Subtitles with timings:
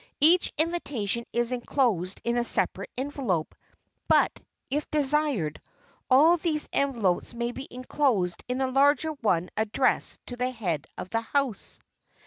[0.19, 3.53] Each invitation is enclosed in a separate envelope,
[4.07, 4.31] but,
[4.71, 5.61] if desired,
[6.09, 10.87] all these envelopes may be enclosed in a larger outer one addressed to the head
[10.97, 11.83] of the house.